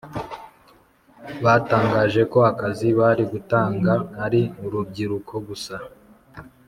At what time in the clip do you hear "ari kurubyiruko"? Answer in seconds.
4.25-5.33